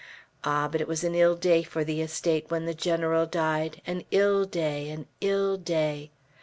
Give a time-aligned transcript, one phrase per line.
[0.43, 4.03] Ah, but it was an ill day for the estate when the General died, an
[4.09, 4.89] ill day!
[4.89, 6.09] an ill day!